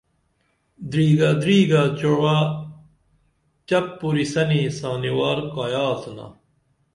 دِریگہ 0.91 1.31
دریگہ 1.41 1.83
چُعوہ 1.97 2.37
چپ 3.67 3.85
پُرِسنی 3.99 4.61
سانیوار 4.77 5.37
کایہ 5.53 5.83
آڅِنا 5.91 6.27